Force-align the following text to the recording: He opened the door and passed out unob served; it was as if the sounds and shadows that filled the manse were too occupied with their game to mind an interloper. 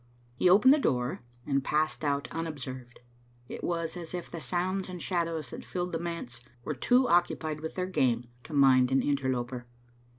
He 0.33 0.49
opened 0.49 0.73
the 0.73 0.79
door 0.79 1.21
and 1.45 1.63
passed 1.63 2.03
out 2.03 2.27
unob 2.31 2.57
served; 2.57 3.01
it 3.47 3.63
was 3.63 3.95
as 3.95 4.15
if 4.15 4.31
the 4.31 4.41
sounds 4.41 4.89
and 4.89 4.99
shadows 4.99 5.51
that 5.51 5.63
filled 5.63 5.91
the 5.91 5.99
manse 5.99 6.41
were 6.63 6.73
too 6.73 7.07
occupied 7.07 7.59
with 7.59 7.75
their 7.75 7.85
game 7.85 8.25
to 8.45 8.53
mind 8.53 8.91
an 8.91 9.03
interloper. 9.03 9.67